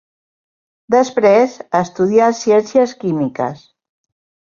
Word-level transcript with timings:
Després, 0.95 1.59
estudià 1.83 2.33
Ciències 2.43 2.99
Químiques. 3.07 3.67